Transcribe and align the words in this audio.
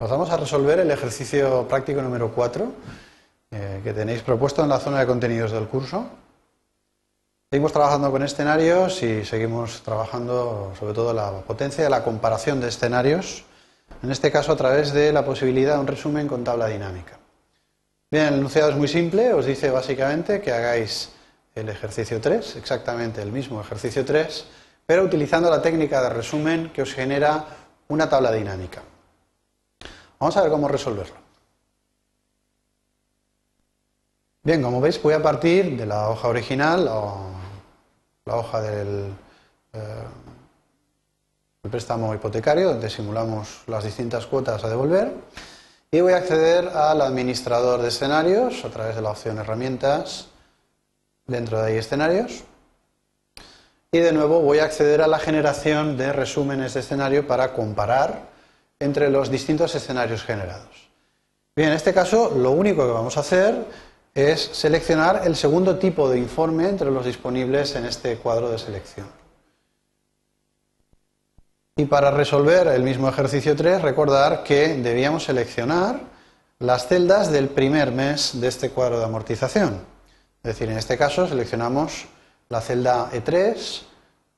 Pasamos 0.00 0.30
a 0.30 0.38
resolver 0.38 0.78
el 0.78 0.90
ejercicio 0.90 1.68
práctico 1.68 2.00
número 2.00 2.32
4 2.32 2.72
eh, 3.50 3.80
que 3.84 3.92
tenéis 3.92 4.22
propuesto 4.22 4.62
en 4.62 4.70
la 4.70 4.80
zona 4.80 5.00
de 5.00 5.06
contenidos 5.06 5.52
del 5.52 5.68
curso. 5.68 6.06
Seguimos 7.50 7.70
trabajando 7.70 8.10
con 8.10 8.22
escenarios 8.22 9.02
y 9.02 9.26
seguimos 9.26 9.82
trabajando 9.82 10.72
sobre 10.80 10.94
todo 10.94 11.12
la 11.12 11.42
potencia 11.42 11.84
de 11.84 11.90
la 11.90 12.02
comparación 12.02 12.62
de 12.62 12.68
escenarios, 12.68 13.44
en 14.02 14.10
este 14.10 14.32
caso 14.32 14.52
a 14.52 14.56
través 14.56 14.94
de 14.94 15.12
la 15.12 15.22
posibilidad 15.22 15.74
de 15.74 15.80
un 15.80 15.86
resumen 15.86 16.28
con 16.28 16.44
tabla 16.44 16.68
dinámica. 16.68 17.18
Bien, 18.10 18.28
el 18.28 18.34
enunciado 18.36 18.70
es 18.70 18.76
muy 18.76 18.88
simple, 18.88 19.34
os 19.34 19.44
dice 19.44 19.68
básicamente 19.70 20.40
que 20.40 20.50
hagáis 20.50 21.10
el 21.54 21.68
ejercicio 21.68 22.22
3, 22.22 22.56
exactamente 22.56 23.20
el 23.20 23.32
mismo 23.32 23.60
ejercicio 23.60 24.02
3, 24.02 24.46
pero 24.86 25.02
utilizando 25.02 25.50
la 25.50 25.60
técnica 25.60 26.00
de 26.00 26.08
resumen 26.08 26.72
que 26.72 26.80
os 26.80 26.94
genera 26.94 27.44
una 27.88 28.08
tabla 28.08 28.32
dinámica. 28.32 28.80
Vamos 30.20 30.36
a 30.36 30.42
ver 30.42 30.50
cómo 30.50 30.68
resolverlo. 30.68 31.16
Bien, 34.42 34.62
como 34.62 34.80
veis 34.80 35.02
voy 35.02 35.14
a 35.14 35.22
partir 35.22 35.78
de 35.78 35.86
la 35.86 36.10
hoja 36.10 36.28
original, 36.28 36.86
o 36.88 37.30
la 38.26 38.36
hoja 38.36 38.60
del, 38.60 39.14
eh, 39.72 40.04
préstamo 41.70 42.14
hipotecario, 42.14 42.68
donde 42.68 42.90
simulamos 42.90 43.62
las 43.66 43.84
distintas 43.84 44.26
cuotas 44.26 44.62
a 44.62 44.68
devolver, 44.68 45.14
y 45.90 46.02
voy 46.02 46.12
a 46.12 46.18
acceder 46.18 46.68
al 46.68 47.00
administrador 47.00 47.80
de 47.80 47.88
escenarios 47.88 48.62
a 48.64 48.68
través 48.68 48.96
de 48.96 49.02
la 49.02 49.12
opción 49.12 49.38
herramientas, 49.38 50.28
dentro 51.26 51.62
de 51.62 51.72
ahí 51.72 51.78
escenarios, 51.78 52.44
y 53.90 53.98
de 53.98 54.12
nuevo 54.12 54.40
voy 54.40 54.58
a 54.58 54.64
acceder 54.64 55.00
a 55.00 55.06
la 55.06 55.18
generación 55.18 55.96
de 55.96 56.12
resúmenes 56.12 56.74
de 56.74 56.80
escenario 56.80 57.26
para 57.26 57.54
comparar 57.54 58.29
entre 58.80 59.10
los 59.10 59.30
distintos 59.30 59.74
escenarios 59.74 60.24
generados. 60.24 60.90
Bien, 61.54 61.68
en 61.68 61.76
este 61.76 61.94
caso 61.94 62.30
lo 62.34 62.50
único 62.52 62.86
que 62.86 62.92
vamos 62.92 63.16
a 63.16 63.20
hacer 63.20 63.64
es 64.14 64.40
seleccionar 64.40 65.22
el 65.24 65.36
segundo 65.36 65.78
tipo 65.78 66.08
de 66.08 66.18
informe 66.18 66.68
entre 66.68 66.90
los 66.90 67.04
disponibles 67.04 67.76
en 67.76 67.84
este 67.84 68.16
cuadro 68.16 68.50
de 68.50 68.58
selección. 68.58 69.06
Y 71.76 71.84
para 71.84 72.10
resolver 72.10 72.66
el 72.68 72.82
mismo 72.82 73.08
ejercicio 73.08 73.54
3, 73.54 73.82
recordar 73.82 74.42
que 74.42 74.74
debíamos 74.74 75.24
seleccionar 75.24 76.00
las 76.58 76.88
celdas 76.88 77.30
del 77.30 77.48
primer 77.48 77.92
mes 77.92 78.40
de 78.40 78.48
este 78.48 78.70
cuadro 78.70 78.98
de 78.98 79.04
amortización. 79.04 79.80
Es 80.42 80.54
decir, 80.54 80.68
en 80.68 80.78
este 80.78 80.98
caso 80.98 81.26
seleccionamos 81.26 82.06
la 82.48 82.60
celda 82.60 83.10
E3, 83.12 83.82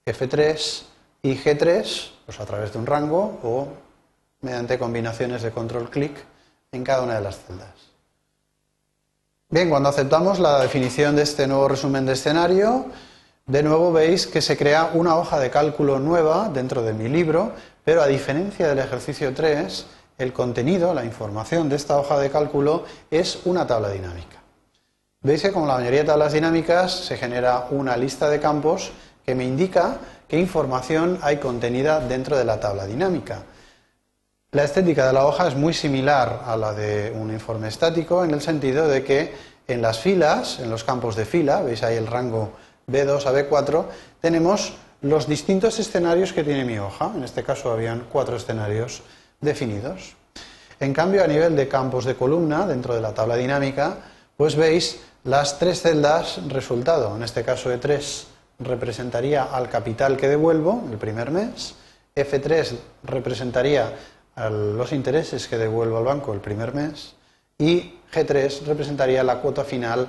F3 0.06 0.82
y 1.22 1.36
G3, 1.36 2.10
pues 2.26 2.40
a 2.40 2.44
través 2.44 2.72
de 2.72 2.78
un 2.78 2.86
rango 2.86 3.40
o 3.42 3.68
mediante 4.42 4.78
combinaciones 4.78 5.42
de 5.42 5.50
control 5.50 5.90
clic 5.90 6.12
en 6.72 6.84
cada 6.84 7.02
una 7.02 7.14
de 7.14 7.22
las 7.22 7.38
celdas. 7.38 7.92
Bien, 9.48 9.68
cuando 9.68 9.88
aceptamos 9.88 10.38
la 10.38 10.60
definición 10.60 11.16
de 11.16 11.22
este 11.22 11.46
nuevo 11.46 11.68
resumen 11.68 12.06
de 12.06 12.14
escenario, 12.14 12.86
de 13.46 13.62
nuevo 13.62 13.92
veis 13.92 14.26
que 14.26 14.40
se 14.40 14.56
crea 14.56 14.90
una 14.94 15.16
hoja 15.16 15.38
de 15.38 15.50
cálculo 15.50 15.98
nueva 15.98 16.48
dentro 16.48 16.82
de 16.82 16.92
mi 16.92 17.08
libro, 17.08 17.52
pero 17.84 18.02
a 18.02 18.06
diferencia 18.06 18.68
del 18.68 18.78
ejercicio 18.78 19.34
3, 19.34 19.86
el 20.18 20.32
contenido, 20.32 20.94
la 20.94 21.04
información 21.04 21.68
de 21.68 21.76
esta 21.76 21.98
hoja 21.98 22.18
de 22.18 22.30
cálculo 22.30 22.84
es 23.10 23.40
una 23.44 23.66
tabla 23.66 23.90
dinámica. 23.90 24.42
Veis 25.22 25.42
que 25.42 25.52
como 25.52 25.66
la 25.66 25.74
mayoría 25.74 26.00
de 26.00 26.06
tablas 26.06 26.32
dinámicas 26.32 26.92
se 26.92 27.16
genera 27.16 27.66
una 27.70 27.96
lista 27.96 28.28
de 28.28 28.40
campos 28.40 28.92
que 29.24 29.34
me 29.34 29.44
indica 29.44 29.98
qué 30.28 30.38
información 30.38 31.18
hay 31.22 31.36
contenida 31.36 32.00
dentro 32.00 32.36
de 32.36 32.44
la 32.44 32.58
tabla 32.58 32.86
dinámica. 32.86 33.42
La 34.54 34.64
estética 34.64 35.06
de 35.06 35.14
la 35.14 35.24
hoja 35.24 35.48
es 35.48 35.54
muy 35.54 35.72
similar 35.72 36.42
a 36.44 36.58
la 36.58 36.74
de 36.74 37.10
un 37.10 37.32
informe 37.32 37.68
estático 37.68 38.22
en 38.22 38.32
el 38.32 38.42
sentido 38.42 38.86
de 38.86 39.02
que 39.02 39.32
en 39.66 39.80
las 39.80 39.98
filas, 39.98 40.58
en 40.58 40.68
los 40.68 40.84
campos 40.84 41.16
de 41.16 41.24
fila, 41.24 41.62
veis 41.62 41.82
ahí 41.82 41.96
el 41.96 42.06
rango 42.06 42.52
B2 42.86 43.24
a 43.24 43.32
B4, 43.32 43.86
tenemos 44.20 44.74
los 45.00 45.26
distintos 45.26 45.78
escenarios 45.78 46.34
que 46.34 46.44
tiene 46.44 46.66
mi 46.66 46.78
hoja. 46.78 47.10
En 47.16 47.24
este 47.24 47.42
caso 47.42 47.72
habían 47.72 48.04
cuatro 48.12 48.36
escenarios 48.36 49.00
definidos. 49.40 50.16
En 50.80 50.92
cambio, 50.92 51.24
a 51.24 51.28
nivel 51.28 51.56
de 51.56 51.66
campos 51.66 52.04
de 52.04 52.14
columna, 52.14 52.66
dentro 52.66 52.94
de 52.94 53.00
la 53.00 53.14
tabla 53.14 53.36
dinámica, 53.36 54.00
pues 54.36 54.54
veis 54.54 55.00
las 55.24 55.58
tres 55.58 55.80
celdas 55.80 56.40
resultado. 56.48 57.16
En 57.16 57.22
este 57.22 57.42
caso 57.42 57.72
E3 57.72 58.24
representaría 58.58 59.44
al 59.44 59.70
capital 59.70 60.18
que 60.18 60.28
devuelvo 60.28 60.84
el 60.92 60.98
primer 60.98 61.30
mes, 61.30 61.74
F3 62.14 62.76
representaría 63.04 63.94
los 64.36 64.92
intereses 64.92 65.46
que 65.46 65.58
devuelvo 65.58 65.98
al 65.98 66.04
banco 66.04 66.32
el 66.32 66.40
primer 66.40 66.74
mes 66.74 67.14
y 67.58 67.98
G3 68.12 68.64
representaría 68.64 69.22
la 69.22 69.38
cuota 69.38 69.64
final, 69.64 70.06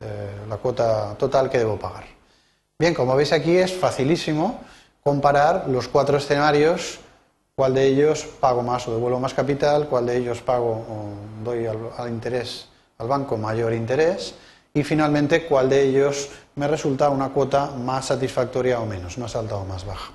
eh, 0.00 0.30
la 0.48 0.56
cuota 0.56 1.14
total 1.18 1.50
que 1.50 1.58
debo 1.58 1.78
pagar. 1.78 2.04
Bien, 2.78 2.94
como 2.94 3.14
veis 3.16 3.32
aquí 3.32 3.56
es 3.56 3.72
facilísimo 3.72 4.60
comparar 5.02 5.68
los 5.68 5.88
cuatro 5.88 6.18
escenarios, 6.18 6.98
cuál 7.54 7.74
de 7.74 7.86
ellos 7.86 8.24
pago 8.40 8.62
más 8.62 8.88
o 8.88 8.94
devuelvo 8.94 9.20
más 9.20 9.34
capital, 9.34 9.88
cuál 9.88 10.06
de 10.06 10.16
ellos 10.16 10.40
pago 10.42 10.72
o 10.72 11.44
doy 11.44 11.66
al, 11.66 12.08
interés 12.08 12.68
al 12.98 13.08
banco 13.08 13.36
mayor 13.36 13.72
interés 13.72 14.34
y 14.72 14.82
finalmente 14.82 15.46
cuál 15.46 15.68
de 15.68 15.82
ellos 15.82 16.30
me 16.56 16.66
resulta 16.66 17.10
una 17.10 17.28
cuota 17.28 17.70
más 17.70 18.06
satisfactoria 18.06 18.80
o 18.80 18.86
menos, 18.86 19.18
más 19.18 19.36
alta 19.36 19.56
o 19.56 19.64
más 19.64 19.84
baja. 19.84 20.12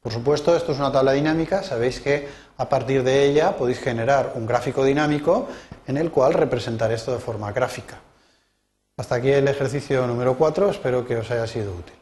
Por 0.00 0.12
supuesto, 0.12 0.56
esto 0.56 0.72
es 0.72 0.78
una 0.78 0.92
tabla 0.92 1.12
dinámica, 1.12 1.62
sabéis 1.62 2.00
que 2.00 2.28
a 2.56 2.68
partir 2.68 3.02
de 3.02 3.24
ella 3.24 3.56
podéis 3.56 3.80
generar 3.80 4.32
un 4.36 4.46
gráfico 4.46 4.84
dinámico 4.84 5.48
en 5.86 5.96
el 5.96 6.10
cual 6.10 6.34
representar 6.34 6.92
esto 6.92 7.12
de 7.12 7.18
forma 7.18 7.50
gráfica. 7.52 7.98
Hasta 8.96 9.16
aquí 9.16 9.30
el 9.30 9.48
ejercicio 9.48 10.06
número 10.06 10.36
4, 10.36 10.70
espero 10.70 11.06
que 11.06 11.16
os 11.16 11.30
haya 11.30 11.46
sido 11.46 11.72
útil. 11.72 11.97